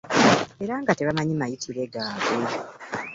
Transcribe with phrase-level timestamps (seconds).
[0.63, 2.55] Era nga tebamanyi mayitire gaabwe.